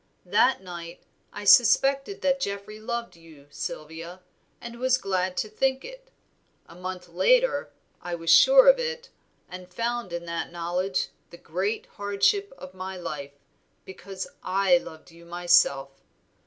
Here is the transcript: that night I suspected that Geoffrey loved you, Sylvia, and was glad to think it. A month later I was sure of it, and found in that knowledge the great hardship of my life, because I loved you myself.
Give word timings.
that 0.25 0.63
night 0.63 1.03
I 1.31 1.43
suspected 1.43 2.23
that 2.23 2.39
Geoffrey 2.39 2.79
loved 2.79 3.15
you, 3.15 3.45
Sylvia, 3.51 4.21
and 4.59 4.79
was 4.79 4.97
glad 4.97 5.37
to 5.37 5.47
think 5.47 5.85
it. 5.85 6.09
A 6.65 6.73
month 6.73 7.07
later 7.07 7.69
I 8.01 8.15
was 8.15 8.31
sure 8.31 8.67
of 8.67 8.79
it, 8.79 9.09
and 9.47 9.71
found 9.71 10.11
in 10.11 10.25
that 10.25 10.51
knowledge 10.51 11.09
the 11.29 11.37
great 11.37 11.85
hardship 11.85 12.51
of 12.57 12.73
my 12.73 12.97
life, 12.97 13.33
because 13.85 14.27
I 14.43 14.79
loved 14.79 15.11
you 15.11 15.23
myself. 15.23 16.01